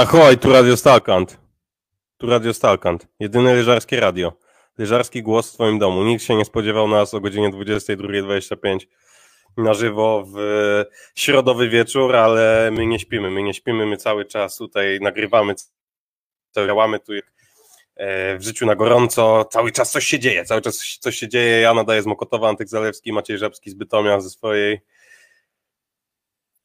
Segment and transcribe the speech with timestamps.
[0.00, 1.38] Ahoj, tu Radio Stalkant.
[2.18, 3.06] Tu Radio Stalkant.
[3.18, 4.32] Jedyne leżarskie radio.
[4.78, 6.04] Leżarski głos w twoim domu.
[6.04, 8.78] Nikt się nie spodziewał nas o godzinie 22.25
[9.56, 10.36] na żywo w
[11.14, 13.30] środowy wieczór, ale my nie śpimy.
[13.30, 15.54] My nie śpimy, my cały czas tutaj nagrywamy,
[16.56, 17.12] działamy tu
[17.96, 19.44] e, w życiu na gorąco.
[19.44, 21.60] Cały czas coś się dzieje, cały czas coś się dzieje.
[21.60, 24.80] Ja nadaję z Mokotowa, Antyk Zalewski, Maciej Rzepski z Bytomia ze swojej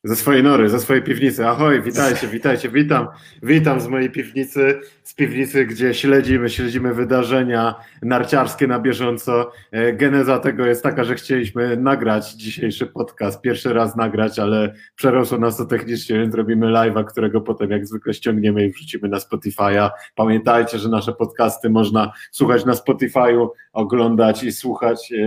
[0.06, 1.48] ze swojej nory, ze swojej piwnicy.
[1.48, 3.08] Ahoj, witajcie, witajcie, witam.
[3.44, 9.52] Witam z mojej piwnicy, z piwnicy, gdzie śledzimy, śledzimy wydarzenia narciarskie na bieżąco.
[9.72, 15.38] E, geneza tego jest taka, że chcieliśmy nagrać dzisiejszy podcast, pierwszy raz nagrać, ale przerosło
[15.38, 19.90] nas to technicznie, więc robimy live'a, którego potem jak zwykle ściągniemy i wrzucimy na Spotify'a.
[20.16, 25.18] Pamiętajcie, że nasze podcasty można słuchać na Spotify'u, oglądać i słuchać e,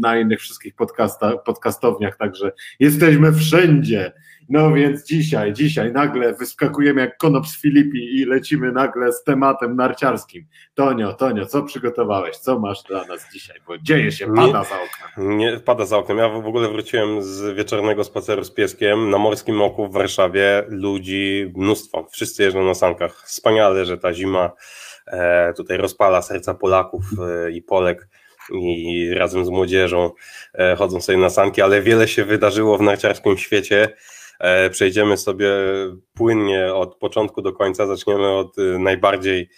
[0.00, 4.01] na innych wszystkich podcastach, podcastowniach, także jesteśmy wszędzie.
[4.48, 9.76] No więc dzisiaj, dzisiaj nagle wyskakujemy jak konop z Filipi i lecimy nagle z tematem
[9.76, 10.46] narciarskim.
[10.74, 12.36] Tonio, Tonio, co przygotowałeś?
[12.36, 13.56] Co masz dla nas dzisiaj?
[13.66, 15.38] Bo dzieje się, pada nie, za oknem.
[15.38, 16.18] Nie, pada za oknem.
[16.18, 20.64] Ja w ogóle wróciłem z wieczornego spaceru z pieskiem na Morskim Oku w Warszawie.
[20.68, 22.06] Ludzi mnóstwo.
[22.10, 23.22] Wszyscy jeżdżą na sankach.
[23.26, 24.50] Wspaniale, że ta zima
[25.06, 27.04] e, tutaj rozpala serca Polaków
[27.46, 28.08] e, i Polek
[28.50, 30.10] i razem z młodzieżą
[30.54, 33.96] e, chodzą sobie na sanki, ale wiele się wydarzyło w narciarskim świecie.
[34.40, 35.48] E, przejdziemy sobie
[36.14, 37.86] płynnie od początku do końca.
[37.86, 39.48] Zaczniemy od e, najbardziej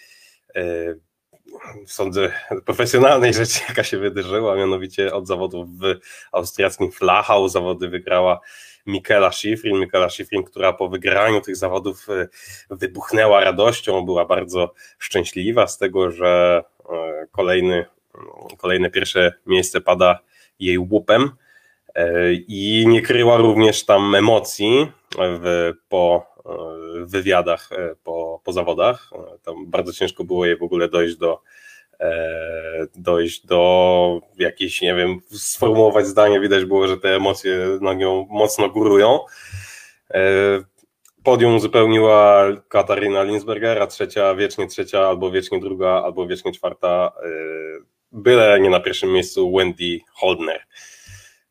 [1.86, 2.32] sądzę,
[2.66, 5.94] profesjonalnej rzeczy, jaka się wydarzyła, mianowicie od zawodów w
[6.32, 7.48] austriackim Flachau.
[7.48, 8.40] Zawody wygrała
[8.86, 9.80] Mikela Schifrin.
[9.80, 12.06] Mikela Schifrin, która po wygraniu tych zawodów
[12.70, 16.62] wybuchnęła radością, była bardzo szczęśliwa z tego, że
[17.32, 17.86] kolejny
[18.58, 20.18] kolejne pierwsze miejsce pada
[20.58, 21.30] jej łupem
[21.94, 26.34] e, i nie kryła również tam emocji w, po
[26.94, 29.10] w wywiadach e, po, po zawodach.
[29.42, 31.40] Tam bardzo ciężko było jej w ogóle dojść do
[32.00, 38.26] e, dojść do jakiejś, nie wiem, sformułować zdanie, widać było, że te emocje na nią
[38.30, 39.20] mocno górują.
[41.24, 47.12] Podium uzupełniła Katarina Linsberger, a trzecia, wiecznie trzecia, albo wiecznie druga, albo wiecznie czwarta
[48.14, 50.60] byle nie na pierwszym miejscu Wendy Holdner.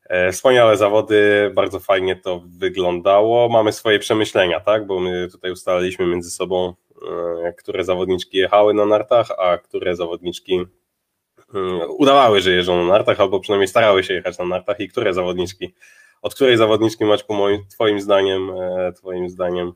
[0.04, 3.48] E, wspaniałe zawody, bardzo fajnie to wyglądało.
[3.48, 4.86] Mamy swoje przemyślenia, tak?
[4.86, 6.74] Bo my tutaj ustaliliśmy między sobą,
[7.42, 10.64] e, które zawodniczki jechały na nartach, a które zawodniczki
[11.54, 15.14] mm, udawały, że jeżdżą na nartach, albo przynajmniej starały się jechać na nartach i które
[15.14, 15.74] zawodniczki,
[16.22, 19.72] od której zawodniczki Maćku, moim, twoim zdaniem, e, twoim zdaniem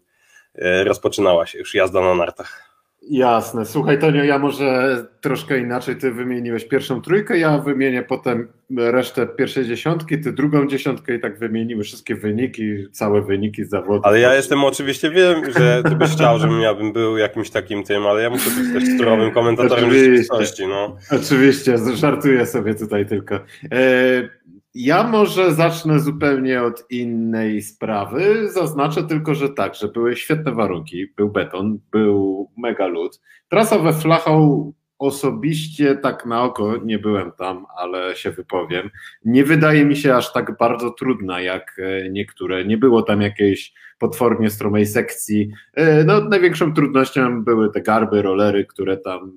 [0.84, 2.67] rozpoczynała się już jazda na nartach?
[3.10, 3.66] Jasne.
[3.66, 5.96] Słuchaj, Tonio, ja może troszkę inaczej.
[5.96, 11.38] Ty wymieniłeś pierwszą trójkę, ja wymienię potem resztę pierwszej dziesiątki, ty drugą dziesiątkę i tak
[11.38, 14.00] wymienimy wszystkie wyniki, całe wyniki zawodu.
[14.04, 17.84] Ale ja jestem oczywiście, wiem, że ty byś chciał, żebym ja bym był jakimś takim
[17.84, 20.66] tym, ale ja muszę być też surowym komentatorem rzeczywistości.
[20.66, 20.97] No.
[21.10, 23.34] Oczywiście, żartuję sobie tutaj tylko.
[23.72, 24.38] E
[24.81, 28.50] ja może zacznę zupełnie od innej sprawy.
[28.50, 33.21] Zaznaczę tylko, że tak, że były świetne warunki, był beton, był mega lód.
[33.49, 38.91] Trasa we Flachau osobiście tak na oko nie byłem tam, ale się wypowiem.
[39.25, 42.65] Nie wydaje mi się aż tak bardzo trudna jak e, niektóre.
[42.65, 45.50] Nie było tam jakiejś potwornie stromej sekcji.
[45.75, 49.33] E, no, największą trudnością były te garby, rolery, które tam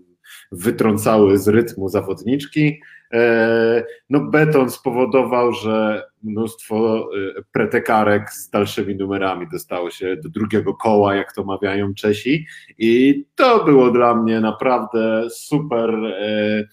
[0.52, 2.82] wytrącały z rytmu zawodniczki.
[3.14, 10.74] E, no beton spowodował, że mnóstwo e, pretekarek z dalszymi numerami dostało się do drugiego
[10.74, 12.46] koła, jak to mawiają Czesi
[12.78, 16.68] i to było dla mnie naprawdę super e,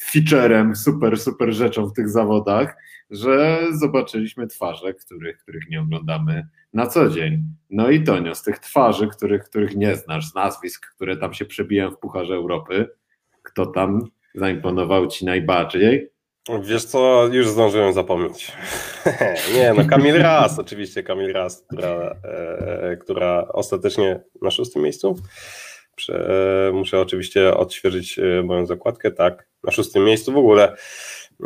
[0.00, 2.76] featurem, super, super rzeczą w tych zawodach,
[3.10, 7.42] że zobaczyliśmy twarze, których, których nie oglądamy na co dzień.
[7.70, 11.44] No i Tonio, z tych twarzy, których, których nie znasz, z nazwisk, które tam się
[11.44, 12.88] przebijają w Pucharze Europy,
[13.42, 14.00] kto tam
[14.38, 16.10] zaimponował ci najbardziej?
[16.62, 18.52] Wiesz co, już zdążyłem zapomnieć.
[19.54, 25.16] nie, no Kamil Ras, oczywiście Kamil Ras, która, e, która ostatecznie na szóstym miejscu.
[25.94, 26.28] Prze,
[26.68, 30.76] e, muszę oczywiście odświeżyć e, moją zakładkę, tak, na szóstym miejscu w ogóle.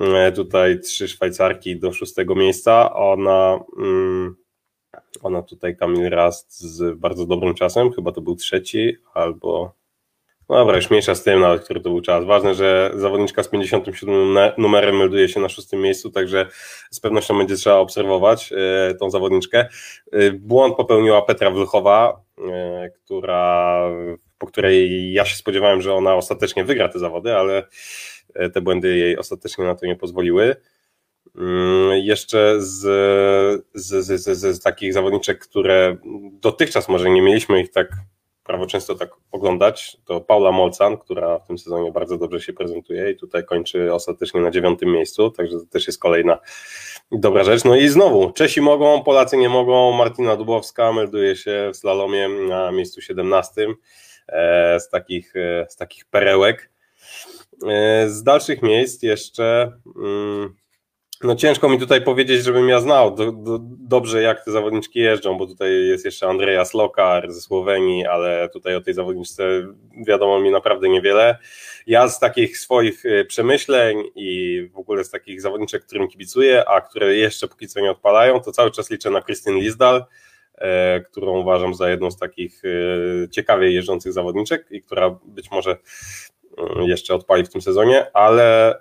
[0.00, 2.94] E, tutaj trzy Szwajcarki do szóstego miejsca.
[2.94, 4.36] Ona, mm,
[5.22, 9.74] ona tutaj Kamil Rast z bardzo dobrym czasem, chyba to był trzeci albo
[10.58, 12.24] dobra, już mniejsza z tym nawet, który to był czas.
[12.24, 16.46] Ważne, że zawodniczka z 57 numerem melduje się na szóstym miejscu, także
[16.90, 19.68] z pewnością będzie trzeba obserwować e, tą zawodniczkę.
[20.12, 23.82] E, błąd popełniła Petra Wlchowa, e, która,
[24.38, 27.66] po której ja się spodziewałem, że ona ostatecznie wygra te zawody, ale
[28.54, 30.56] te błędy jej ostatecznie na to nie pozwoliły.
[31.36, 32.80] Mm, jeszcze z,
[33.74, 35.96] z, z, z, z takich zawodniczek, które
[36.32, 37.88] dotychczas może nie mieliśmy ich tak
[38.44, 43.10] prawo często tak oglądać, to Paula Molcan, która w tym sezonie bardzo dobrze się prezentuje
[43.10, 46.38] i tutaj kończy ostatecznie na dziewiątym miejscu, także to też jest kolejna
[47.12, 47.64] dobra rzecz.
[47.64, 52.72] No i znowu, Czesi mogą, Polacy nie mogą, Martina Dubowska melduje się w slalomie na
[52.72, 53.66] miejscu 17
[54.28, 56.70] e, z takich, e, z takich perełek.
[57.68, 60.54] E, z dalszych miejsc jeszcze mm,
[61.22, 65.38] no ciężko mi tutaj powiedzieć, żebym ja znał do, do, dobrze, jak te zawodniczki jeżdżą,
[65.38, 69.44] bo tutaj jest jeszcze Andreas Lokar ze Słowenii, ale tutaj o tej zawodniczce
[70.06, 71.38] wiadomo mi naprawdę niewiele.
[71.86, 76.80] Ja z takich swoich e, przemyśleń i w ogóle z takich zawodniczek, którym kibicuję, a
[76.80, 80.04] które jeszcze póki co nie odpalają, to cały czas liczę na Krystyn Lizdal,
[80.54, 85.76] e, którą uważam za jedną z takich e, ciekawie jeżdżących zawodniczek i która być może
[86.86, 88.74] jeszcze odpali w tym sezonie, ale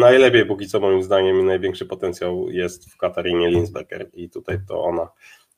[0.00, 4.84] najlepiej póki co moim zdaniem i największy potencjał jest w Katarinie Linsberger i tutaj to
[4.84, 5.08] ona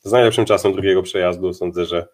[0.00, 2.08] z najlepszym czasem drugiego przejazdu sądzę, że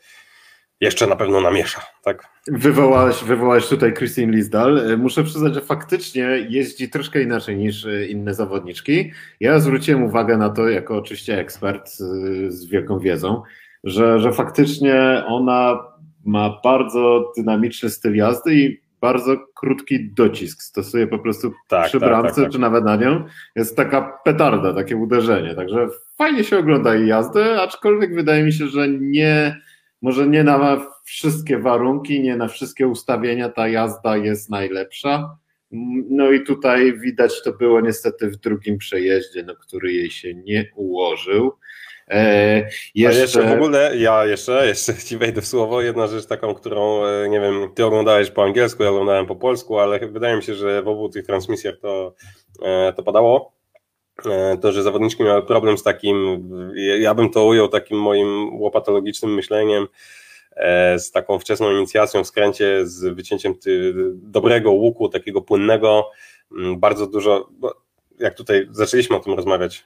[0.80, 2.28] jeszcze na pewno namiesza, tak?
[2.46, 4.98] Wywołałeś, wywołałeś tutaj Christine Lisdal.
[4.98, 9.12] Muszę przyznać, że faktycznie jeździ troszkę inaczej niż inne zawodniczki.
[9.40, 11.90] Ja zwróciłem uwagę na to, jako oczywiście ekspert
[12.48, 13.42] z wielką wiedzą,
[13.84, 15.78] że, że faktycznie ona
[16.24, 22.08] ma bardzo dynamiczny styl jazdy i bardzo krótki docisk stosuje po prostu tak, przy tak,
[22.08, 23.24] bramce, tak, tak, czy nawet na nią.
[23.56, 25.54] Jest taka petarda, takie uderzenie.
[25.54, 29.60] Także fajnie się ogląda jej jazdę, aczkolwiek wydaje mi się, że nie,
[30.02, 35.36] może nie na wszystkie warunki, nie na wszystkie ustawienia ta jazda jest najlepsza.
[36.10, 40.70] No i tutaj widać to było niestety w drugim przejeździe, no, który jej się nie
[40.76, 41.52] ułożył.
[42.08, 43.20] E, jeszcze...
[43.20, 47.28] jeszcze w ogóle, ja jeszcze, jeszcze ci wejdę w słowo, jedna rzecz taką, którą, e,
[47.28, 50.82] nie wiem, ty oglądałeś po angielsku, ja oglądałem po polsku, ale wydaje mi się, że
[50.82, 52.14] w obu tych transmisjach to,
[52.62, 53.52] e, to padało,
[54.60, 56.48] to, że zawodniczki miały problem z takim,
[56.98, 59.86] ja bym to ujął takim moim łopatologicznym myśleniem,
[60.96, 66.10] z taką wczesną inicjacją w skręcie, z wycięciem ty, dobrego łuku, takiego płynnego,
[66.76, 67.48] bardzo dużo,
[68.18, 69.84] jak tutaj zaczęliśmy o tym rozmawiać,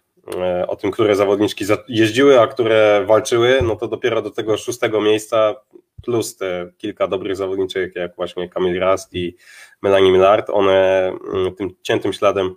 [0.66, 5.54] o tym, które zawodniczki jeździły, a które walczyły, no to dopiero do tego szóstego miejsca
[6.02, 9.36] plus te kilka dobrych zawodniczek, jak właśnie Kamil Rast i
[9.82, 12.54] Melanie Millard, one mm, tym ciętym śladem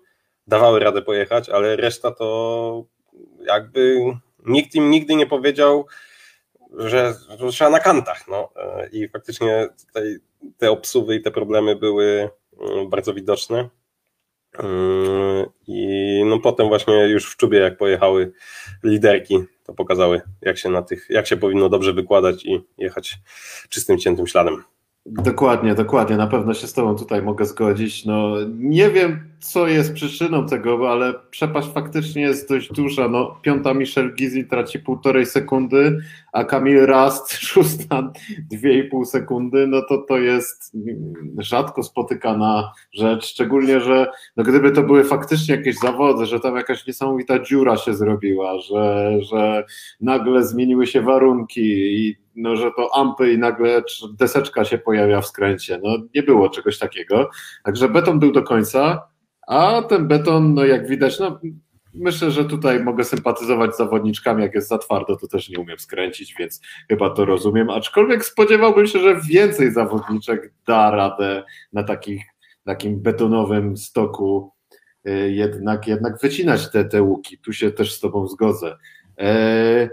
[0.48, 2.86] dawały radę pojechać, ale reszta to
[3.48, 3.98] jakby
[4.46, 5.86] nikt im nigdy nie powiedział,
[6.78, 7.14] że,
[7.52, 8.28] trzeba na kantach.
[8.28, 8.50] No.
[8.56, 10.18] E, I faktycznie tutaj
[10.58, 12.30] te obsuwy i te problemy były
[12.62, 13.70] mm, bardzo widoczne.
[14.60, 18.34] Yy, I no potem właśnie już w czubie, jak pojechały
[18.84, 23.18] liderki, to pokazały, jak się na tych, jak się powinno dobrze wykładać i jechać
[23.70, 24.64] czystym, ciętym śladem.
[25.06, 26.18] Dokładnie, dokładnie.
[26.18, 28.06] Na pewno się z Tobą tutaj mogę zgodzić.
[28.06, 33.08] No, nie wiem, co jest przyczyną tego, ale przepaść faktycznie jest dość duża.
[33.08, 35.98] No, piąta Michel Gizi traci półtorej sekundy,
[36.34, 38.12] a Kamil Rast szósta
[38.52, 39.68] dwie i pół sekundy.
[39.68, 40.74] No to to jest
[41.38, 44.08] rzadko spotykana rzecz, szczególnie, że
[44.38, 49.18] no, gdyby to były faktycznie jakieś zawody, że tam jakaś niesamowita dziura się zrobiła, że,
[49.22, 49.66] że
[50.02, 53.84] nagle zmieniły się warunki i no, że to ampy i nagle
[54.20, 55.80] deseczka się pojawia w skręcie.
[55.84, 57.30] No, nie było czegoś takiego.
[57.64, 59.08] Także beton był do końca,
[59.48, 61.40] a ten beton, no jak widać, no
[61.94, 65.80] myślę, że tutaj mogę sympatyzować z zawodniczkami, jak jest za twardo, to też nie umiem
[65.80, 72.24] skręcić, więc chyba to rozumiem, aczkolwiek spodziewałbym się, że więcej zawodniczek da radę na takich,
[72.64, 74.52] takim betonowym stoku
[75.08, 77.38] y, jednak, jednak wycinać te, te łuki.
[77.38, 78.78] Tu się też z Tobą zgodzę.
[79.18, 79.90] Eee,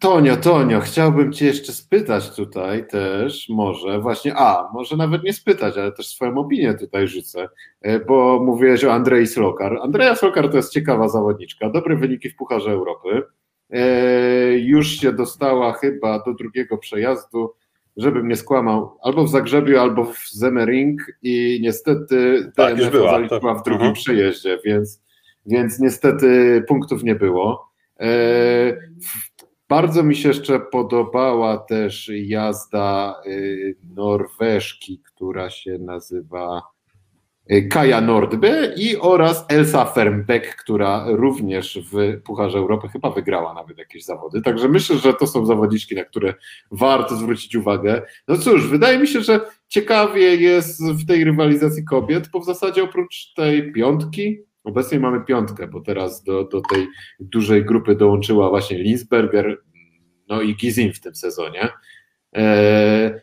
[0.00, 5.78] Tonio, Tonio, chciałbym Cię jeszcze spytać tutaj też, może właśnie, a, może nawet nie spytać,
[5.78, 7.48] ale też swoją opinię tutaj rzucę,
[7.80, 9.78] e, bo mówiłeś o Andrei Slokar.
[9.82, 13.22] Andrea Slokar to jest ciekawa zawodniczka, dobre wyniki w Pucharze Europy.
[13.70, 17.54] E, już się dostała chyba do drugiego przejazdu,
[17.96, 23.62] żebym nie skłamał, albo w Zagrzebiu, albo w Zemering i niestety tak, DNF zaliczyła w
[23.62, 23.94] drugim uh-huh.
[23.94, 25.02] przejeździe, więc,
[25.46, 27.70] więc niestety punktów nie było.
[28.00, 28.10] E,
[29.70, 36.62] bardzo mi się jeszcze podobała też jazda y, Norweżki, która się nazywa
[37.52, 43.78] y, Kaja Nordby i oraz Elsa Fernbeck, która również w Pucharze Europy chyba wygrała nawet
[43.78, 44.42] jakieś zawody.
[44.42, 46.34] Także myślę, że to są zawodniczki, na które
[46.70, 48.02] warto zwrócić uwagę.
[48.28, 52.84] No cóż, wydaje mi się, że ciekawie jest w tej rywalizacji kobiet, bo w zasadzie
[52.84, 56.86] oprócz tej piątki Obecnie mamy piątkę, bo teraz do, do tej
[57.20, 59.58] dużej grupy dołączyła właśnie Linsberger,
[60.28, 61.68] no i Gizin w tym sezonie.
[62.36, 63.20] E,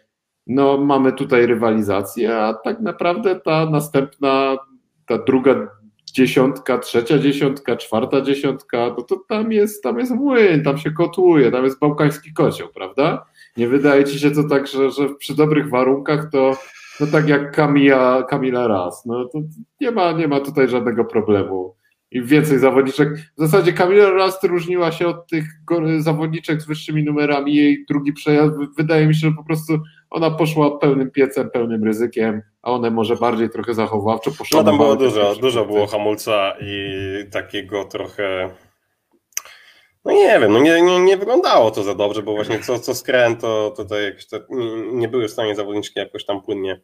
[0.48, 4.58] no mamy tutaj rywalizację, a tak naprawdę ta następna,
[5.06, 5.68] ta druga
[6.14, 11.52] dziesiątka, trzecia dziesiątka, czwarta dziesiątka, no to tam jest, tam jest młyn, tam się kotłuje,
[11.52, 13.26] tam jest bałkański kocioł, prawda?
[13.58, 16.58] Nie wydaje ci się to tak, że, że przy dobrych warunkach to
[17.00, 19.40] no tak jak Kamila, Kamila Raz, no to
[19.82, 21.78] nie ma, nie ma tutaj żadnego problemu.
[22.12, 23.10] I więcej zawodniczek.
[23.18, 25.46] W zasadzie Kamila Rast różniła się od tych
[25.98, 27.56] zawodniczek z wyższymi numerami.
[27.56, 32.42] Jej drugi przejazd wydaje mi się, że po prostu ona poszła pełnym piecem, pełnym ryzykiem,
[32.62, 34.58] a one może bardziej trochę zachowawczo poszły.
[34.58, 36.90] No tam było dużo, dużo było hamulca i
[37.32, 38.50] takiego trochę
[40.08, 42.96] no nie wiem, no nie, nie, nie wyglądało to za dobrze, bo właśnie co, co
[42.96, 46.82] skręt, to tutaj jakieś te, nie, nie były w stanie zawodniczki jakoś tam płynnie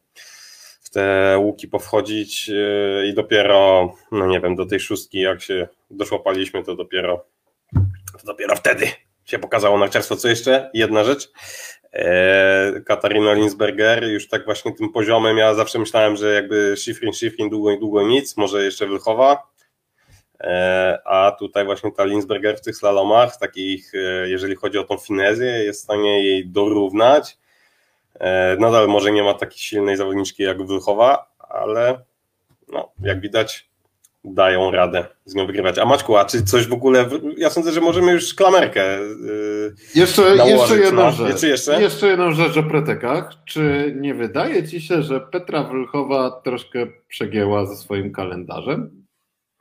[0.83, 5.67] w te łuki powchodzić yy, i dopiero, no nie wiem, do tej szóstki jak się
[5.91, 7.25] doszłapaliśmy, to dopiero
[8.19, 8.87] to dopiero wtedy
[9.25, 10.15] się pokazało narciarstwo.
[10.15, 10.69] Co jeszcze?
[10.73, 11.31] Jedna rzecz.
[11.93, 17.49] E, Katarina Linsberger już tak właśnie tym poziomem, ja zawsze myślałem, że jakby Schifrin, Schifrin,
[17.49, 19.52] długo i długo nic, może jeszcze Wilchowa,
[21.05, 25.47] a tutaj właśnie ta Linsberger w tych slalomach, takich, e, jeżeli chodzi o tą finezję,
[25.47, 27.37] jest w stanie jej dorównać.
[28.19, 31.99] E, nadal może nie ma takiej silnej zawodniczki jak Wilchowa, ale
[32.71, 33.69] no, jak widać
[34.25, 35.77] dają radę z nią wygrywać.
[35.79, 37.05] A Maćku, a czy coś w ogóle,
[37.37, 38.99] ja sądzę, że możemy już klamerkę
[39.95, 41.39] jeszcze, jeszcze jedną rzecz.
[41.39, 41.81] Czy jeszcze?
[41.81, 43.29] jeszcze jedną rzecz o pretekach.
[43.45, 49.02] Czy nie wydaje Ci się, że Petra Wilchowa troszkę przegięła ze swoim kalendarzem?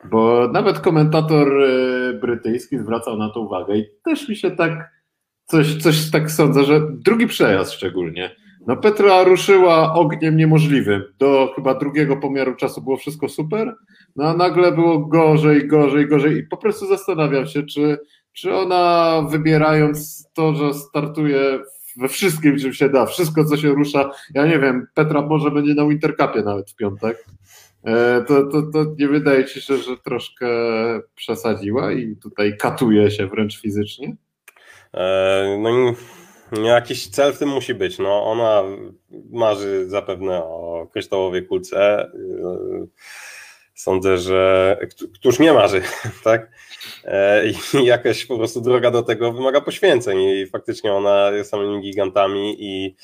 [0.04, 4.90] Bo nawet komentator e, brytyjski zwracał na to uwagę i też mi się tak
[5.44, 8.37] coś, coś tak sądzę, że drugi przejazd szczególnie.
[8.66, 11.02] No Petra ruszyła ogniem niemożliwym.
[11.18, 13.75] Do chyba drugiego pomiaru czasu było wszystko super,
[14.16, 17.99] no a nagle było gorzej, gorzej, gorzej i po prostu zastanawiam się, czy,
[18.32, 21.59] czy ona wybierając to, że startuje
[21.97, 25.75] we wszystkim, czym się da, wszystko co się rusza, ja nie wiem, Petra może będzie
[25.75, 27.25] na Wintercupie nawet w piątek,
[28.29, 30.47] to, to, to nie wydaje ci się, że troszkę
[31.15, 34.17] przesadziła i tutaj katuje się wręcz fizycznie?
[34.95, 35.95] E, no
[36.65, 37.99] jakiś cel w tym musi być.
[37.99, 38.62] No, ona
[39.31, 42.11] marzy zapewne o kryształowej kulce.
[43.83, 44.79] E, sądzę, że
[45.15, 45.83] któż nie marzy,
[46.25, 46.51] tak?
[47.75, 52.57] I jakaś po prostu droga do tego wymaga poświęceń i faktycznie ona jest samymi gigantami
[52.59, 52.97] i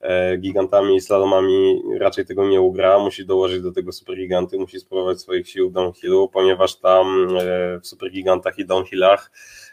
[0.00, 5.20] E, gigantami i slalomami raczej tego nie ugra, musi dołożyć do tego supergiganty, musi spróbować
[5.20, 9.30] swoich sił w downhillu, ponieważ tam e, w supergigantach i downhillach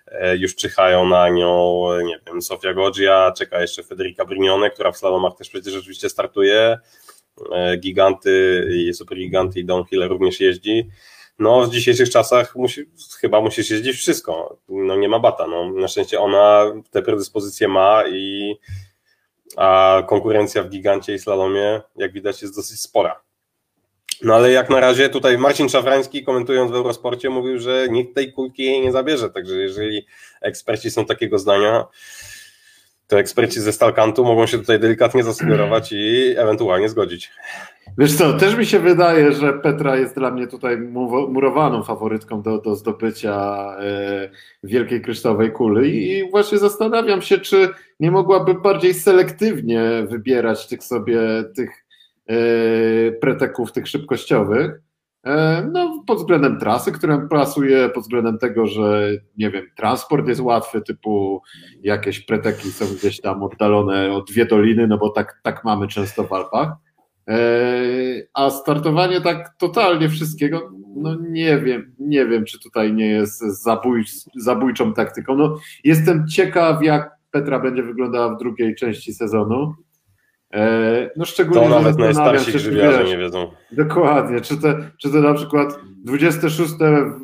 [0.08, 4.98] e, już czyhają na nią, nie wiem, Sofia Godzia, czeka jeszcze Federica Brignone, która w
[4.98, 6.78] slalomach też przecież rzeczywiście startuje,
[7.77, 10.89] giganty i supergiganty i downhill również jeździ.
[11.39, 12.84] No, w dzisiejszych czasach musi,
[13.20, 14.58] chyba musisz jeździć wszystko.
[14.70, 15.48] No, nie ma bata.
[15.48, 15.72] No.
[15.72, 18.56] Na szczęście ona te predyspozycje ma i
[19.58, 23.22] a konkurencja w gigancie i slalomie, jak widać, jest dosyć spora.
[24.22, 28.34] No ale jak na razie tutaj Marcin Szafrański komentując w Eurosporcie mówił, że nikt tej
[28.34, 30.06] kulki jej nie zabierze, także jeżeli
[30.42, 31.86] eksperci są takiego zdania,
[33.08, 37.32] to eksperci ze Stalkantu mogą się tutaj delikatnie zasugerować i ewentualnie zgodzić.
[37.98, 40.78] Wiesz co, też mi się wydaje, że Petra jest dla mnie tutaj
[41.30, 44.30] murowaną faworytką do, do zdobycia e,
[44.64, 47.70] wielkiej kryształowej kuli i właśnie zastanawiam się, czy
[48.00, 51.20] nie mogłaby bardziej selektywnie wybierać tych sobie,
[51.56, 51.86] tych
[52.28, 52.36] e,
[53.12, 54.72] preteków, tych szybkościowych,
[55.72, 60.82] no, pod względem trasy, która pasuje, pod względem tego, że nie wiem, transport jest łatwy,
[60.82, 61.41] typu
[61.84, 66.24] jakieś preteki są gdzieś tam oddalone o dwie doliny, no bo tak, tak mamy często
[66.24, 66.70] w Alpach.
[67.29, 67.38] E,
[68.34, 74.03] a startowanie tak totalnie wszystkiego, no nie wiem, nie wiem, czy tutaj nie jest zabój,
[74.36, 75.36] zabójczą taktyką.
[75.36, 79.74] No, jestem ciekaw, jak Petra będzie wyglądała w drugiej części sezonu.
[81.16, 83.52] No szczególnie, to nawet najstarsi grzybiarze nie wiedzą.
[83.72, 84.42] Dokładnie.
[84.42, 84.68] Czy to,
[84.98, 86.74] czy to na przykład 26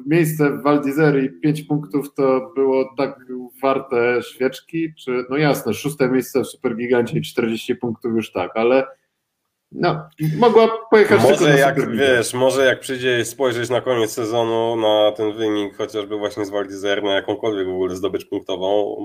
[0.06, 0.82] miejsce w Val
[1.24, 3.20] i 5 punktów to było tak
[3.62, 4.94] warte świeczki?
[5.00, 8.88] Czy, no jasne, szóste miejsce w Supergigancie i 40 punktów już tak, ale
[9.72, 15.34] no, mogła pojechać Może jak wiesz, może jak przyjdzie spojrzeć na koniec sezonu na ten
[15.34, 16.66] wynik, chociażby właśnie z Val
[17.04, 18.96] na jakąkolwiek w ogóle zdobycz punktową,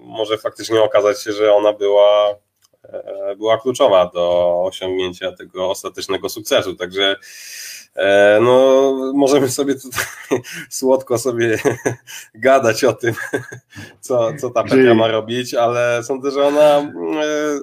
[0.00, 2.34] może faktycznie okazać się, że ona była
[3.38, 6.74] była kluczowa do osiągnięcia tego ostatecznego sukcesu.
[6.74, 7.16] Także
[7.96, 10.04] E, no, możemy sobie tutaj
[10.70, 11.58] słodko sobie
[12.34, 13.14] gadać o tym,
[14.00, 16.84] co, co ta Petra ma robić, ale sądzę, że ona, e,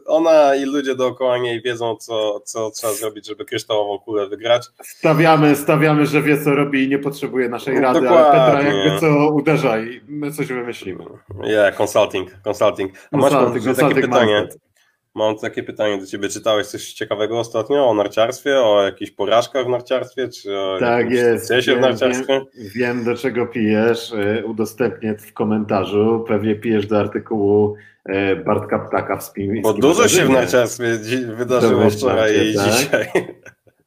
[0.06, 4.66] ona i ludzie dookoła niej wiedzą, co, co trzeba zrobić, żeby kryształową kulę wygrać.
[4.84, 8.42] Stawiamy, stawiamy, że wie, co robi i nie potrzebuje naszej rady, Dokładnie.
[8.42, 11.06] ale Petra jakby co uderza i my coś wymyślimy.
[11.44, 12.92] Yeah, consulting, consulting.
[13.12, 14.42] A consulting, masz takie pytanie.
[14.42, 14.73] Market.
[15.16, 16.30] Mam takie pytanie do Ciebie.
[16.30, 21.44] Czytałeś coś ciekawego ostatnio o narciarstwie, o jakichś porażkach w narciarstwie, czy o tak jest.
[21.44, 22.42] sukcesie w narciarstwie?
[22.56, 24.14] Wiem, wiem, do czego pijesz.
[24.14, 26.26] E, udostępnię w komentarzu.
[26.28, 29.62] Pewnie pijesz do artykułu e, Bartka Ptaka w Spin.
[29.62, 30.98] Bo dużo się w narciarstwie
[31.36, 32.66] wydarzyło wczoraj i tak?
[32.66, 33.08] dzisiaj.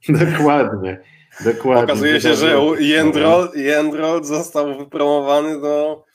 [0.32, 1.00] Dokładnie.
[1.44, 1.84] Dokładnie.
[1.84, 6.05] Okazuje się, że Jędrol, Jędrol został wypromowany do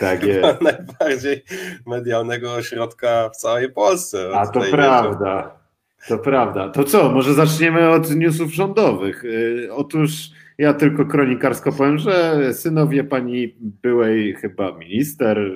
[0.00, 0.60] tak jest.
[0.60, 1.44] najbardziej
[1.86, 4.30] medialnego ośrodka w całej Polsce.
[4.34, 5.64] A to prawda.
[6.08, 6.68] To prawda.
[6.68, 9.24] To co, może zaczniemy od newsów rządowych.
[9.24, 15.52] Y, otóż ja tylko kronikarsko powiem, że synowie pani byłej chyba minister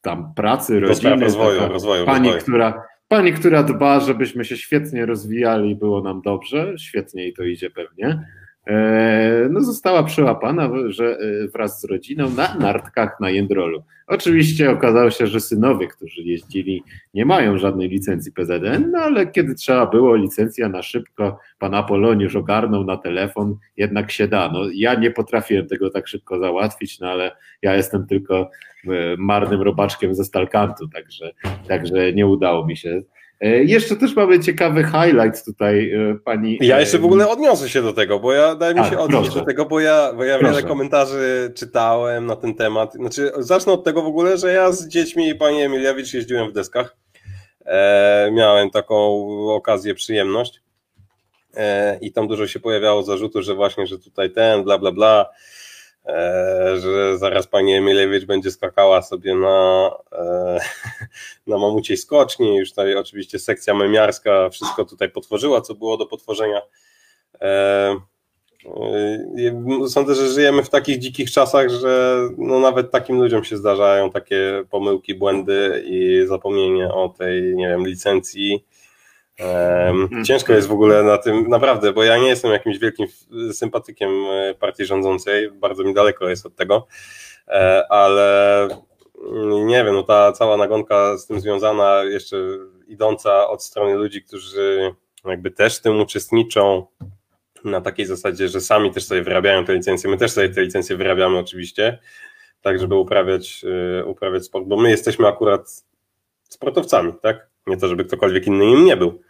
[0.00, 2.42] tam pracy, rodziny, rozwoju, rozwoju, pani, rozwoju.
[2.42, 7.70] która pani, która dba, żebyśmy się świetnie rozwijali, było nam dobrze, świetnie i to idzie
[7.70, 8.26] pewnie.
[8.66, 13.82] E, no została przełapana że e, wraz z rodziną na nartkach na Jędrolu.
[14.06, 16.82] Oczywiście okazało się, że synowie, którzy jeździli,
[17.14, 22.36] nie mają żadnej licencji PZN, no ale kiedy trzeba było, licencja na szybko, pan Apoloniusz
[22.36, 24.50] ogarnął na telefon, jednak się da.
[24.52, 27.32] No, ja nie potrafiłem tego tak szybko załatwić, no ale
[27.62, 28.50] ja jestem tylko
[28.86, 31.32] e, marnym robaczkiem ze Stalkantu, także,
[31.68, 33.02] także nie udało mi się.
[33.40, 36.58] E, jeszcze też mamy ciekawy highlight tutaj, e, pani.
[36.60, 39.44] Ja jeszcze w ogóle odniosę się do tego, bo ja daj mi się odnieść do
[39.44, 42.94] tego, bo ja, bo ja wiele komentarzy czytałem na ten temat.
[42.94, 46.96] Znaczy, zacznę od tego w ogóle, że ja z dziećmi pani Emiliawicz jeździłem w deskach.
[47.66, 50.60] E, miałem taką okazję, przyjemność.
[51.56, 55.26] E, I tam dużo się pojawiało zarzutu, że właśnie, że tutaj ten, bla, bla, bla.
[56.06, 60.58] E, że zaraz pani Emilewicz będzie skakała sobie na, e,
[61.46, 62.56] na mamuciej skoczni.
[62.56, 66.62] Już tutaj oczywiście sekcja memiarska wszystko tutaj potworzyła, co było do potworzenia.
[67.40, 67.96] E,
[69.88, 74.64] sądzę, że żyjemy w takich dzikich czasach, że no nawet takim ludziom się zdarzają takie
[74.70, 78.64] pomyłki, błędy i zapomnienie o tej, nie wiem, licencji.
[80.24, 83.06] Ciężko jest w ogóle na tym, naprawdę, bo ja nie jestem jakimś wielkim
[83.52, 86.86] sympatykiem e, partii rządzącej, bardzo mi daleko jest od tego,
[87.48, 88.62] e, ale
[89.32, 92.36] mm, nie wiem, no ta cała nagonka z tym związana, jeszcze
[92.86, 94.94] idąca od strony ludzi, którzy
[95.24, 96.86] jakby też w tym uczestniczą,
[97.64, 100.96] na takiej zasadzie, że sami też sobie wyrabiają te licencje, my też sobie te licencje
[100.96, 101.98] wyrabiamy oczywiście,
[102.60, 103.64] tak żeby uprawiać,
[104.00, 105.84] e, uprawiać sport, bo my jesteśmy akurat
[106.42, 107.48] sportowcami, tak?
[107.66, 109.20] Nie to, żeby ktokolwiek inny im nie był.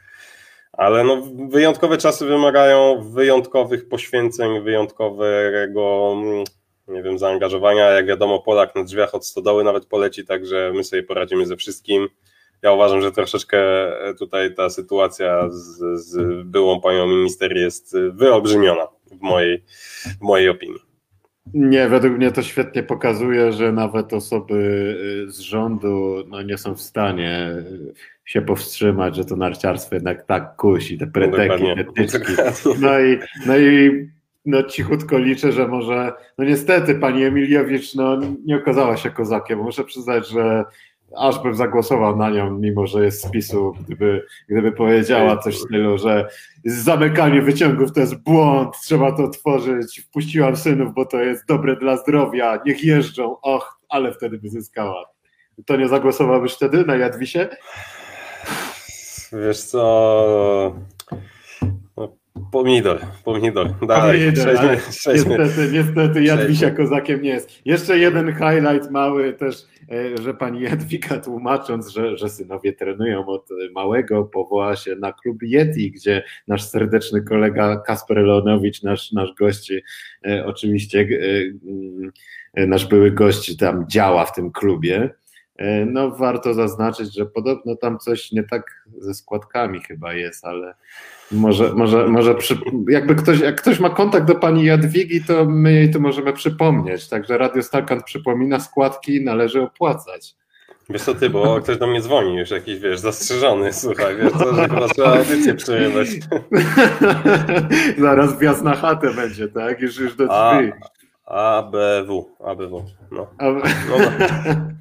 [0.77, 6.45] Ale no, wyjątkowe czasy wymagają wyjątkowych poświęceń, wyjątkowego, mm,
[6.89, 7.91] nie wiem, zaangażowania.
[7.91, 12.09] Jak wiadomo, Polak na drzwiach od stodoły nawet poleci, także my sobie poradzimy ze wszystkim.
[12.63, 13.59] Ja uważam, że troszeczkę
[14.19, 19.65] tutaj ta sytuacja z, z byłą panią minister jest wyolbrzymiona w mojej,
[20.21, 20.86] w mojej opinii.
[21.55, 24.55] Nie, według mnie to świetnie pokazuje, że nawet osoby
[25.29, 27.55] y, z rządu no, nie są w stanie
[28.25, 32.33] się powstrzymać, że to narciarstwo jednak tak kusi, te preteki, te tyczki.
[32.81, 33.91] No i, no i
[34.47, 39.59] no, cichutko liczę, że może, no niestety pani Emiliowicz no, nie okazała się kozakiem.
[39.59, 40.65] Muszę przyznać, że
[41.17, 45.65] aż bym zagłosował na nią, mimo że jest z PiSu, gdyby, gdyby powiedziała coś w
[45.65, 46.29] stylu, że
[46.65, 51.97] zamykanie wyciągów to jest błąd, trzeba to otworzyć, wpuściłam synów, bo to jest dobre dla
[51.97, 55.05] zdrowia, niech jeżdżą, och, ale wtedy by zyskała.
[55.67, 57.49] To nie zagłosowałbyś wtedy na Jadwisie?
[59.33, 60.75] Wiesz co,
[62.53, 63.87] Pomidor, pomidor.
[63.87, 67.67] Dalej, pomidor, niestety, niestety Jadwisia kozakiem nie jest.
[67.67, 69.57] Jeszcze jeden highlight mały też,
[69.91, 75.43] e, że pani Jadwika tłumacząc, że, że synowie trenują od małego, powoła się na klub
[75.43, 79.73] Yeti, gdzie nasz serdeczny kolega Kasper Leonowicz, nasz, nasz gość,
[80.27, 81.09] e, oczywiście
[82.55, 85.11] e, nasz były gość tam działa w tym klubie.
[85.87, 90.75] No warto zaznaczyć, że podobno tam coś nie tak ze składkami chyba jest, ale
[91.33, 95.73] może, może, może przy, jakby ktoś, jak ktoś ma kontakt do pani Jadwigi, to my
[95.73, 97.09] jej to możemy przypomnieć.
[97.09, 100.37] Także Radio Stalkant przypomina, składki należy opłacać.
[100.91, 104.55] Wiesz co ty, bo ktoś do mnie dzwoni już jakiś, wiesz, zastrzeżony, słuchaj, wiesz co,
[104.55, 106.09] że chyba trzeba audycję przerywać.
[107.99, 109.81] Zaraz wjazd na chatę będzie, tak?
[109.81, 110.73] Już, już do drzwi.
[111.27, 113.27] A, ABW, ABW, no.
[113.41, 113.97] no, no.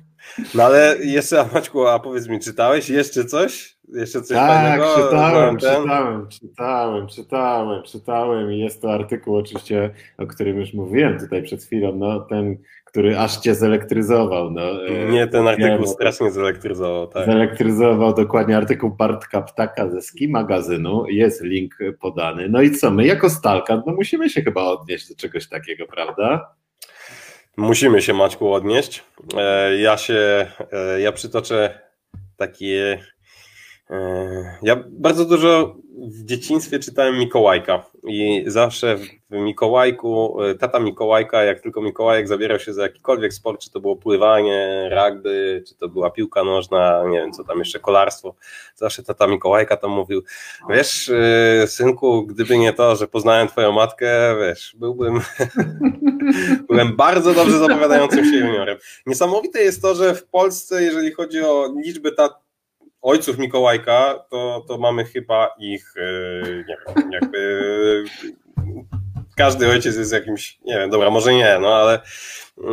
[0.55, 3.75] No ale jeszcze, Maćku, a powiedz mi, czytałeś jeszcze coś?
[3.93, 4.95] Jeszcze coś tak, fajnego?
[4.95, 11.43] czytałem, czytałem, czytałem, czytałem, czytałem i jest to artykuł oczywiście, o którym już mówiłem tutaj
[11.43, 14.51] przed chwilą, no ten, który aż cię zelektryzował.
[14.51, 14.61] No,
[15.09, 17.25] Nie, ten artykuł no, strasznie zelektryzował, tak.
[17.25, 22.49] Zelektryzował dokładnie artykuł Bartka Ptaka ze Ski magazynu, jest link podany.
[22.49, 26.54] No i co, my jako Stalkant, no musimy się chyba odnieść do czegoś takiego, prawda?
[27.57, 29.03] Musimy się Maćku odnieść.
[29.37, 31.79] E, ja się, e, ja przytoczę
[32.37, 32.99] takie
[33.89, 41.43] E, ja bardzo dużo w dzieciństwie czytałem Mikołajka i zawsze w Mikołajku, e, tata Mikołajka,
[41.43, 45.89] jak tylko Mikołajek zabierał się za jakikolwiek sport, czy to było pływanie, rugby, czy to
[45.89, 48.35] była piłka nożna, nie wiem co tam jeszcze, kolarstwo,
[48.75, 50.23] zawsze tata Mikołajka tam mówił,
[50.69, 55.19] wiesz e, synku, gdyby nie to, że poznałem twoją matkę, wiesz, byłbym,
[56.69, 58.77] byłem bardzo dobrze zapowiadającym się juniorem.
[59.05, 62.44] Niesamowite jest to, że w Polsce, jeżeli chodzi o liczbę tat
[63.05, 68.03] ojców Mikołajka, to, to mamy chyba ich, e, nie wiem, jakby
[69.35, 72.01] każdy ojciec jest jakimś, nie wiem, dobra, może nie, no ale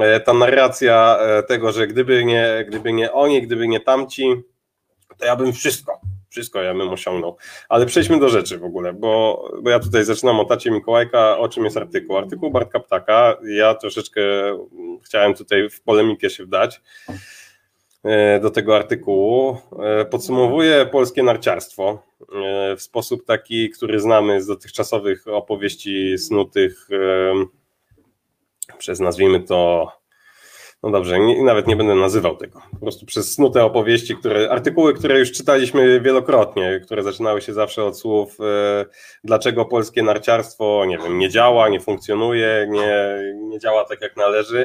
[0.00, 4.34] e, ta narracja e, tego, że gdyby nie, gdyby nie oni, gdyby nie tamci,
[5.18, 7.36] to ja bym wszystko, wszystko ja bym osiągnął.
[7.68, 11.48] Ale przejdźmy do rzeczy w ogóle, bo, bo ja tutaj zaczynam o tacie Mikołajka, o
[11.48, 12.16] czym jest artykuł.
[12.16, 14.20] Artykuł Bartka Ptaka, ja troszeczkę
[15.04, 16.80] chciałem tutaj w polemikę się wdać.
[18.04, 19.56] E, do tego artykułu.
[19.82, 22.02] E, podsumowuje polskie narciarstwo
[22.34, 26.88] e, w sposób taki, który znamy z dotychczasowych opowieści snutych
[28.78, 29.92] przez nazwijmy to
[30.82, 32.62] no dobrze, nie, nawet nie będę nazywał tego.
[32.70, 37.84] Po prostu przez snute opowieści, które, artykuły, które już czytaliśmy wielokrotnie, które zaczynały się zawsze
[37.84, 38.38] od słów,
[39.24, 44.64] dlaczego polskie narciarstwo, nie wiem, nie działa, nie funkcjonuje, nie, nie działa tak jak należy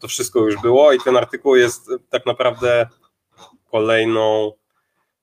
[0.00, 2.86] to wszystko już było i ten artykuł jest tak naprawdę
[3.70, 4.52] kolejną,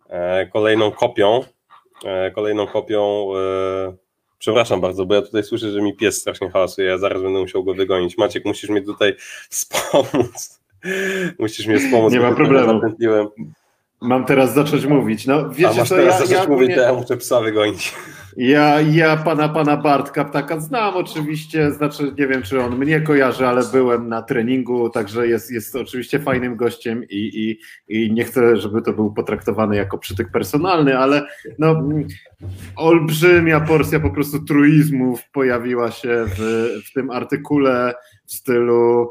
[0.09, 1.43] e, kolejną kopią,
[2.05, 3.95] e, kolejną kopią, e,
[4.39, 7.63] przepraszam bardzo, bo ja tutaj słyszę, że mi pies strasznie hałasuje, ja zaraz będę musiał
[7.63, 8.17] go wygonić.
[8.17, 9.15] Maciek, musisz mi tutaj
[9.49, 10.57] wspomóc.
[11.39, 12.13] Musisz mnie wspomóc.
[12.13, 12.81] Nie ma problemu.
[14.01, 15.27] Mam teraz zacząć mówić.
[15.27, 17.95] No, wiecie, A masz co, teraz ja, zacząć ja mówić, to ja muszę psa wygonić.
[18.37, 23.47] Ja, ja pana, pana Bartka Ptaka znam oczywiście, znaczy nie wiem, czy on mnie kojarzy,
[23.47, 28.57] ale byłem na treningu, także jest, jest oczywiście fajnym gościem i, i, i nie chcę,
[28.57, 31.27] żeby to był potraktowany jako przytyk personalny, ale
[31.59, 31.83] no,
[32.75, 37.93] olbrzymia porcja po prostu truizmów pojawiła się w, w tym artykule
[38.25, 39.09] w stylu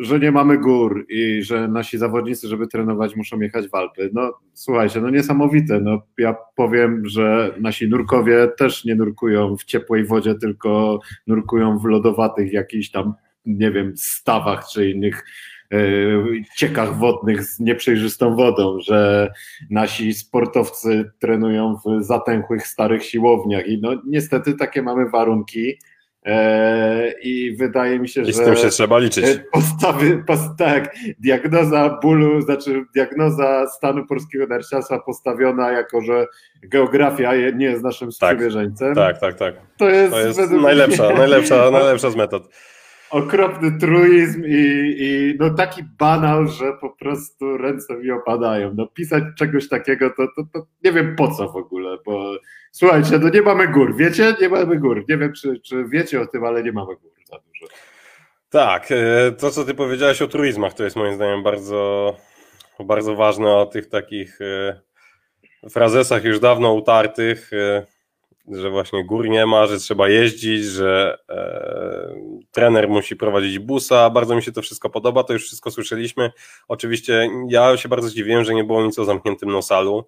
[0.00, 4.10] że nie mamy gór i że nasi zawodnicy, żeby trenować, muszą jechać w Alpy.
[4.12, 5.80] No słuchajcie, no niesamowite.
[5.80, 11.84] No, ja powiem, że nasi nurkowie też nie nurkują w ciepłej wodzie, tylko nurkują w
[11.84, 13.14] lodowatych jakichś tam,
[13.46, 15.24] nie wiem, stawach czy innych
[15.72, 15.78] e,
[16.56, 19.32] ciekach wodnych z nieprzejrzystą wodą, że
[19.70, 25.91] nasi sportowcy trenują w zatęchłych starych siłowniach i no niestety takie mamy warunki E,
[27.22, 28.32] I wydaje mi się, I że.
[28.32, 29.24] z tym się trzeba liczyć.
[29.24, 36.26] E, postawy, post, tak, diagnoza bólu, znaczy diagnoza stanu polskiego narciarstwa postawiona jako, że
[36.62, 38.94] geografia nie jest naszym tak, sprzymierzeńcem.
[38.94, 39.54] Tak, tak, tak.
[39.76, 41.18] To jest, to jest najlepsza, mnie...
[41.24, 42.48] najlepsza, najlepsza z metod
[43.12, 48.72] okropny truizm i, i no taki banal, że po prostu ręce mi opadają.
[48.74, 52.34] No pisać czegoś takiego to, to, to nie wiem po co w ogóle, bo
[52.72, 54.36] słuchajcie, no nie mamy gór, wiecie?
[54.40, 55.04] Nie mamy gór.
[55.08, 57.72] Nie wiem, czy, czy wiecie o tym, ale nie mamy gór za dużo.
[58.50, 62.16] Tak, e, to co ty powiedziałeś o truizmach, to jest moim zdaniem bardzo,
[62.80, 64.80] bardzo ważne o tych takich e,
[65.70, 67.86] frazesach już dawno utartych, e,
[68.48, 71.18] że właśnie gór nie ma, że trzeba jeździć, że
[72.50, 74.10] trener musi prowadzić busa.
[74.10, 76.30] Bardzo mi się to wszystko podoba, to już wszystko słyszeliśmy.
[76.68, 80.04] Oczywiście ja się bardzo zdziwiłem, że nie było nic o zamkniętym nosalu,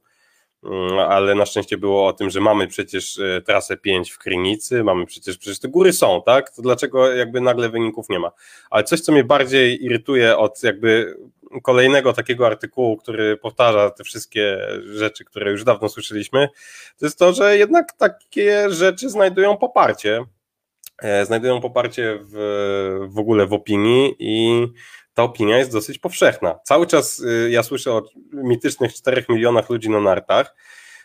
[1.09, 5.07] ale na szczęście było o tym, że mamy przecież e, trasę 5 w Krynicy, mamy
[5.07, 6.51] przecież, przecież te góry są, tak?
[6.51, 8.31] To dlaczego jakby nagle wyników nie ma?
[8.71, 11.17] Ale coś, co mnie bardziej irytuje od jakby
[11.63, 16.49] kolejnego takiego artykułu, który powtarza te wszystkie rzeczy, które już dawno słyszeliśmy,
[16.99, 20.25] to jest to, że jednak takie rzeczy znajdują poparcie.
[21.03, 24.67] E, znajdują poparcie w, w ogóle w opinii i
[25.15, 26.59] ta opinia jest dosyć powszechna.
[26.65, 28.03] Cały czas y, ja słyszę o
[28.45, 30.55] mitycznych 4 milionach ludzi na nartach,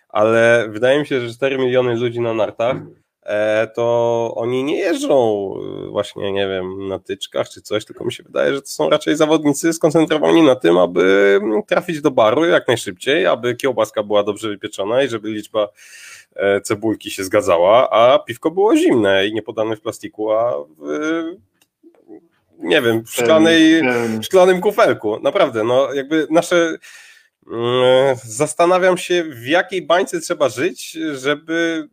[0.09, 2.77] ale wydaje mi się, że 4 miliony ludzi na nartach
[3.29, 5.53] E, to oni nie jeżdżą
[5.85, 8.89] e, właśnie, nie wiem, na tyczkach czy coś, tylko mi się wydaje, że to są
[8.89, 14.49] raczej zawodnicy skoncentrowani na tym, aby trafić do baru jak najszybciej, aby kiełbaska była dobrze
[14.49, 15.67] wypieczona i żeby liczba
[16.35, 21.23] e, cebulki się zgadzała, a piwko było zimne i nie podane w plastiku, a w,
[22.59, 23.81] nie wiem, w szklanej,
[24.21, 25.19] w szklanym kufelku.
[25.19, 26.77] Naprawdę, no jakby nasze
[28.23, 31.89] Zastanawiam się, w jakiej bańce trzeba żyć, żeby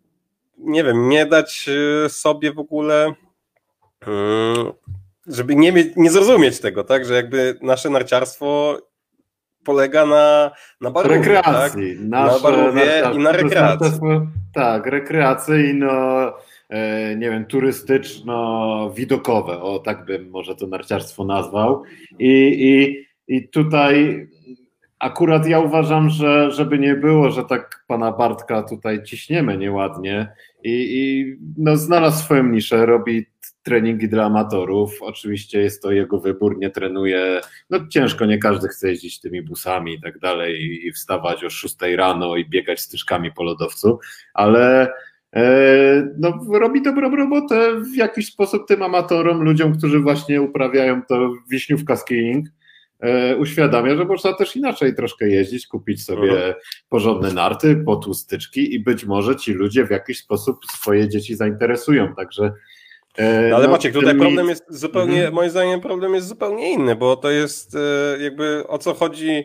[0.58, 1.70] nie wiem, nie dać
[2.04, 3.12] e, sobie w ogóle,
[4.06, 4.72] mm,
[5.26, 8.78] żeby nie, nie zrozumieć tego, tak, że jakby nasze narciarstwo
[9.64, 11.96] polega na, na barówie, rekreacji.
[11.96, 12.08] Tak?
[12.08, 14.00] Nasze, na barówie i na rekreacji.
[14.54, 15.92] Tak, rekreacyjno,
[16.68, 21.82] e, nie wiem, turystyczno-widokowe, o tak bym może to narciarstwo nazwał.
[22.18, 24.26] I, i, i tutaj
[24.98, 30.32] Akurat ja uważam, że żeby nie było, że tak pana Bartka tutaj ciśniemy nieładnie
[30.64, 33.26] i, i no, znalazł swoją niszę, robi
[33.62, 35.02] treningi dla amatorów.
[35.02, 37.40] Oczywiście jest to jego wybór, nie trenuje.
[37.70, 41.76] No ciężko, nie każdy chce jeździć tymi busami i tak dalej i wstawać o 6
[41.96, 43.98] rano i biegać styczkami po lodowcu,
[44.34, 44.92] ale
[45.36, 51.32] e, no, robi dobrą robotę w jakiś sposób tym amatorom, ludziom, którzy właśnie uprawiają to
[51.50, 52.46] wiśniówka skiing
[53.38, 56.54] uświadamia, że można też inaczej troszkę jeździć, kupić sobie mhm.
[56.88, 62.52] porządne narty, potłustyczki i być może ci ludzie w jakiś sposób swoje dzieci zainteresują, także
[63.16, 65.34] e, no, ale no, Maciek, tutaj problem jest zupełnie, mhm.
[65.34, 69.44] moim zdaniem problem jest zupełnie inny, bo to jest e, jakby o co chodzi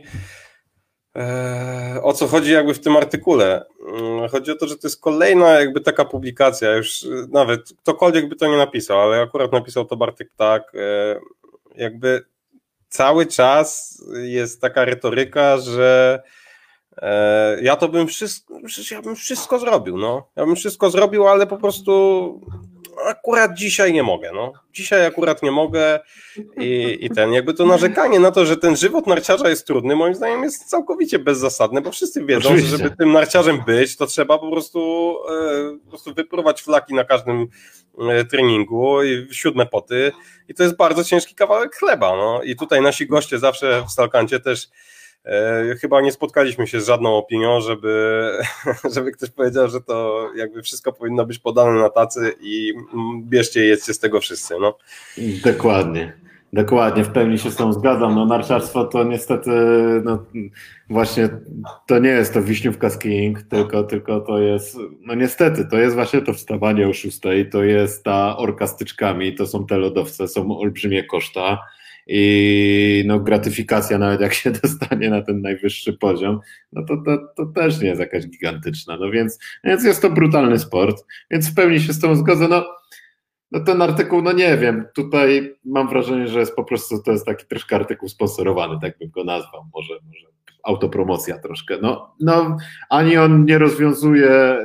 [2.02, 3.66] o co chodzi jakby w tym artykule.
[3.98, 8.36] Mm, chodzi o to, że to jest kolejna jakby taka publikacja, już nawet ktokolwiek by
[8.36, 10.72] to nie napisał, ale akurat napisał to Bartek tak,
[11.76, 12.24] jakby
[12.92, 16.22] cały czas jest taka retoryka, że
[16.98, 18.54] e, ja to bym wszystko,
[18.92, 20.28] ja bym wszystko zrobił, no.
[20.36, 22.42] Ja bym wszystko zrobił, ale po prostu
[23.06, 24.54] akurat dzisiaj nie mogę, no.
[24.74, 26.00] Dzisiaj akurat nie mogę
[26.58, 30.16] i, i ten, jakby to narzekanie na to, że ten żywot narciarza jest trudny, moim
[30.16, 32.70] zdaniem jest całkowicie bezzasadne, bo wszyscy wiedzą, Oczywiście.
[32.70, 37.04] że żeby tym narciarzem być, to trzeba po prostu, e, po prostu wypróbować flaki na
[37.04, 37.48] każdym
[38.00, 40.12] e, treningu i siódme poty
[40.48, 42.44] i to jest bardzo ciężki kawałek chleba, no.
[42.44, 44.68] I tutaj nasi goście zawsze w Stalkancie też
[45.82, 48.32] chyba nie spotkaliśmy się z żadną opinią, żeby,
[48.96, 52.74] żeby ktoś powiedział, że to jakby wszystko powinno być podane na tacy i
[53.24, 54.54] bierzcie i jedzcie z tego wszyscy.
[54.60, 54.78] No.
[55.44, 56.14] Dokładnie.
[56.54, 58.16] Dokładnie, w pełni się z tą zgadzam.
[58.16, 59.52] No, narciarstwo to niestety,
[60.04, 60.26] no,
[60.90, 61.30] właśnie
[61.88, 66.22] to nie jest to wiśniówka skiing, tylko, tylko to jest, no niestety, to jest właśnie
[66.22, 71.04] to wstawanie o szóstej, to jest ta orka styczkami, to są te lodowce, są olbrzymie
[71.04, 71.58] koszta
[72.08, 76.40] i no, gratyfikacja, nawet jak się dostanie na ten najwyższy poziom,
[76.72, 78.98] no to, to, to też nie jest jakaś gigantyczna.
[78.98, 82.48] No więc, więc jest to brutalny sport, więc w pełni się z tą zgodzę.
[82.48, 82.66] No,
[83.52, 87.26] no ten artykuł, no nie wiem, tutaj mam wrażenie, że jest po prostu, to jest
[87.26, 90.28] taki troszkę artykuł sponsorowany, tak bym go nazwał, może, może
[90.64, 91.78] autopromocja troszkę.
[91.82, 92.58] No, no,
[92.90, 94.58] ani on nie rozwiązuje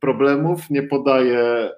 [0.00, 1.70] problemów, nie podaje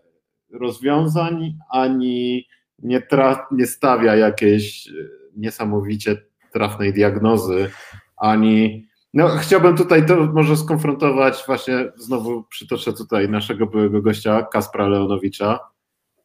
[0.52, 2.46] rozwiązań, ani
[2.78, 4.92] nie, tra- nie stawia jakiejś e,
[5.36, 6.16] niesamowicie
[6.52, 7.70] trafnej diagnozy,
[8.16, 8.86] ani.
[9.14, 15.58] No, chciałbym tutaj to może skonfrontować, właśnie znowu przytoczę tutaj naszego byłego gościa, Kaspra Leonowicza,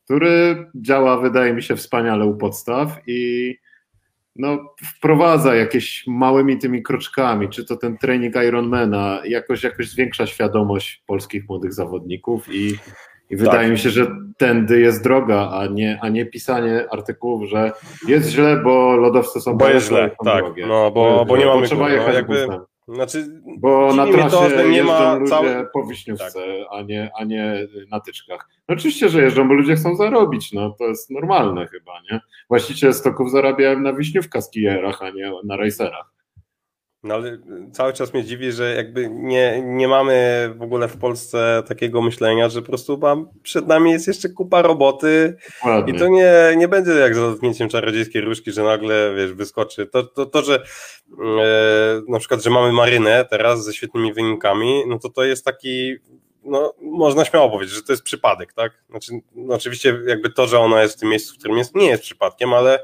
[0.05, 3.55] który działa, wydaje mi się, wspaniale u podstaw i
[4.35, 11.03] no, wprowadza jakieś małymi tymi kroczkami, czy to ten trening Ironmana, jakoś, jakoś zwiększa świadomość
[11.07, 12.77] polskich młodych zawodników i
[13.31, 13.71] i wydaje tak.
[13.71, 17.71] mi się, że tędy jest droga, a nie, a nie pisanie artykułów, że
[18.07, 20.65] jest źle, bo lodowce są bo jest źle, tak, drogie.
[20.67, 22.47] no bo, bo nie mamy trzeba jechać no, jakby,
[22.87, 25.67] znaczy, bo na trasie to, nie ma ludzie cały...
[25.73, 26.67] po wiśniówce, tak.
[26.71, 28.49] a, nie, a nie na tyczkach.
[28.69, 32.19] No oczywiście, że jeżdżą, bo ludzie chcą zarobić, no to jest normalne chyba, nie?
[32.49, 36.11] Właściciele stoków zarabiają na wiśniówkach skierach, a nie na racerach.
[37.03, 37.37] No ale
[37.71, 42.49] cały czas mnie dziwi, że jakby nie, nie mamy w ogóle w Polsce takiego myślenia,
[42.49, 45.93] że po prostu mam, przed nami jest jeszcze kupa roboty Ładnie.
[45.93, 49.85] i to nie, nie będzie jak za dotknięciem czarodziejskiej różki, że nagle wiesz, wyskoczy.
[49.85, 50.63] To, to, to że
[51.19, 55.95] e, na przykład, że mamy marynę teraz ze świetnymi wynikami, no to to jest taki
[56.43, 58.71] no, można śmiało powiedzieć, że to jest przypadek, tak?
[58.89, 61.87] Znaczy, no oczywiście jakby to, że ona jest w tym miejscu, w którym jest, nie
[61.87, 62.79] jest przypadkiem, ale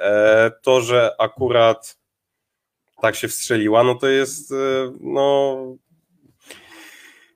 [0.00, 1.97] e, to, że akurat
[3.02, 4.54] tak się wstrzeliła, no to jest e,
[5.00, 5.56] no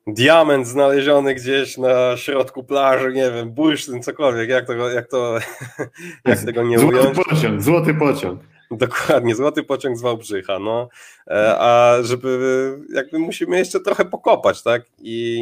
[0.07, 5.39] diament znaleziony gdzieś na środku plaży, nie wiem, bursztyn, cokolwiek, jak to, jak to,
[6.25, 7.19] jak tego nie złoty ująć.
[7.29, 8.41] Pociąg, złoty pociąg.
[8.71, 10.89] Dokładnie, złoty pociąg z Wałbrzycha, no.
[11.27, 14.83] E, a żeby, jakby musimy jeszcze trochę pokopać, tak?
[14.99, 15.41] I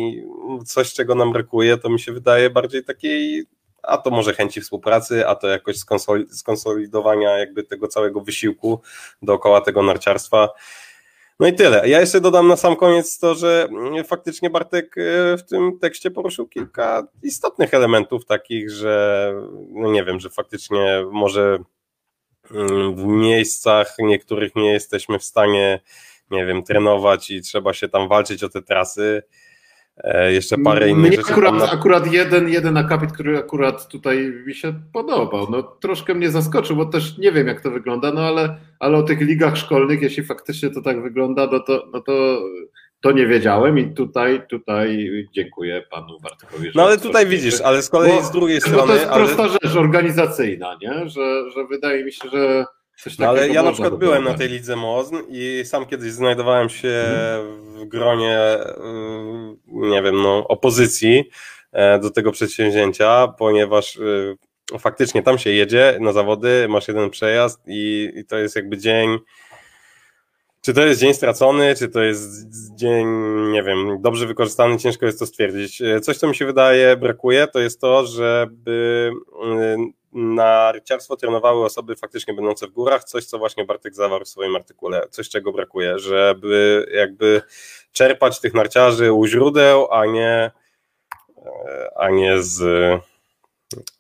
[0.67, 3.47] coś, czego nam brakuje, to mi się wydaje bardziej takiej
[3.91, 5.77] a to może chęci współpracy, a to jakoś
[6.31, 8.81] skonsolidowania jakby tego całego wysiłku
[9.23, 10.49] dookoła tego narciarstwa.
[11.41, 11.89] No i tyle.
[11.89, 13.69] Ja jeszcze dodam na sam koniec to, że
[14.07, 19.35] faktycznie Bartek e, w tym tekście poruszył kilka istotnych elementów takich, że
[19.69, 21.59] no nie wiem, że faktycznie może
[22.51, 25.81] mm, w miejscach niektórych nie jesteśmy w stanie,
[26.31, 29.23] nie wiem, trenować i trzeba się tam walczyć o te trasy.
[30.05, 31.21] E, jeszcze parę innych Mnie.
[31.21, 35.51] Akurat, akurat jeden, jeden akapit, który akurat tutaj mi się podobał.
[35.51, 39.03] No, troszkę mnie zaskoczył, bo też nie wiem, jak to wygląda, no ale, ale o
[39.03, 42.43] tych ligach szkolnych, jeśli faktycznie to tak wygląda, no to, no to,
[43.01, 46.71] to nie wiedziałem i tutaj, tutaj dziękuję panu Bartkowi.
[46.75, 48.87] No ale tutaj widzisz, ale z kolei bo, z drugiej strony.
[48.87, 49.25] to jest ale...
[49.25, 51.09] prosta rzecz organizacyjna, nie?
[51.09, 52.65] Że, że wydaje mi się, że
[53.19, 57.05] No, ale ja na przykład byłem na tej lidze Mozn i sam kiedyś znajdowałem się
[57.67, 58.67] w gronie, y,
[59.67, 61.25] nie wiem, no, opozycji
[61.73, 64.37] e, do tego przedsięwzięcia, ponieważ y,
[64.79, 69.19] faktycznie tam się jedzie na zawody, masz jeden przejazd i, i to jest jakby dzień
[70.63, 73.07] czy to jest dzień stracony, czy to jest dzień,
[73.53, 75.83] nie wiem, dobrze wykorzystany, ciężko jest to stwierdzić.
[75.83, 79.11] E, coś, co mi się wydaje brakuje, to jest to, żeby
[80.13, 85.09] narciarstwo trenowały osoby faktycznie będące w górach, coś co właśnie Bartek zawarł w swoim artykule,
[85.11, 87.43] coś czego brakuje, żeby jakby
[87.93, 90.51] czerpać tych narciarzy u źródeł, a nie,
[91.37, 92.57] e, a nie z,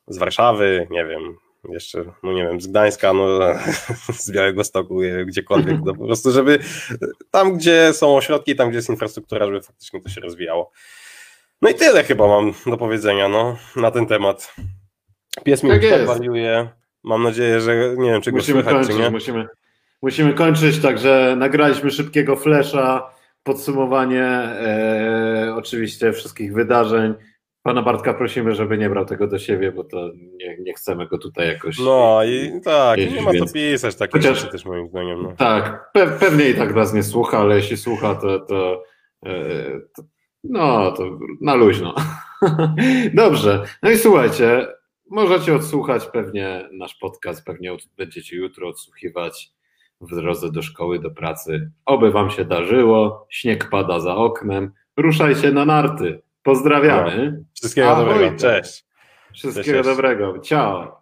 [0.06, 1.36] z Warszawy, nie wiem,
[1.68, 3.38] jeszcze, no nie wiem, z Gdańska, no,
[4.24, 6.58] z Białego Stoku, gdziekolwiek, no, po prostu, żeby
[7.30, 10.72] tam, gdzie są ośrodki, tam, gdzie jest infrastruktura, żeby faktycznie to się rozwijało.
[11.62, 14.54] No i tyle chyba mam do powiedzenia, no, na ten temat.
[15.44, 16.68] Pies mi tak wariuje.
[17.02, 19.10] Mam nadzieję, że nie wiem, czy musimy słychać, kończyć, czy nie.
[19.10, 19.46] Musimy,
[20.02, 23.10] musimy kończyć, także nagraliśmy szybkiego flesza,
[23.42, 27.14] podsumowanie e, oczywiście wszystkich wydarzeń.
[27.62, 31.18] Pana Bartka prosimy, żeby nie brał tego do siebie, bo to nie, nie chcemy go
[31.18, 31.78] tutaj jakoś.
[31.78, 35.22] No i tak, nie ma co pisać takie Chociaż, rzeczy też moim zdaniem.
[35.22, 35.32] No.
[35.36, 38.82] Tak, pe pewnie i tak nas nie słucha, ale jeśli słucha, to, to,
[39.26, 39.32] e,
[39.96, 40.02] to
[40.44, 41.94] no to na luźno.
[43.14, 43.62] Dobrze.
[43.82, 44.66] No i słuchajcie,
[45.10, 49.52] Możecie odsłuchać pewnie nasz podcast, pewnie będziecie jutro odsłuchiwać
[50.00, 51.70] w drodze do szkoły, do pracy.
[51.86, 56.22] Oby Wam się darzyło, śnieg pada za oknem, ruszajcie na narty.
[56.42, 57.32] Pozdrawiamy.
[57.38, 57.44] No.
[57.54, 58.04] Wszystkiego Ahoj.
[58.04, 58.84] dobrego, cześć.
[59.34, 59.96] Wszystkiego cześć.
[59.96, 60.99] dobrego, ciao.